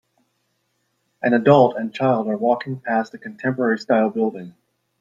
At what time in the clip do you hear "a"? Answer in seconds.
3.13-3.19